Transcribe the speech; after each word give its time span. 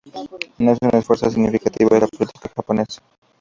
No 0.57 0.71
es 0.71 0.79
una 0.81 0.99
fuerza 1.03 1.29
significativa 1.29 1.89
en 1.95 2.01
la 2.01 2.07
política 2.07 2.49
japonesa. 2.55 3.03